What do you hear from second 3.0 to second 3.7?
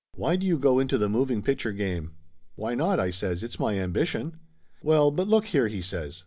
says. "It's